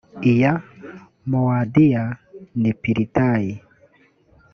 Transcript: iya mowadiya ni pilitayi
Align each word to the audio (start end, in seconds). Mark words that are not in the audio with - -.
iya 0.31 0.51
mowadiya 1.31 2.03
ni 2.61 2.71
pilitayi 2.81 3.53